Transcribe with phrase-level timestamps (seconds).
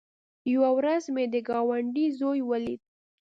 [0.53, 2.81] يوه ورځ مې د گاونډي زوى وليد.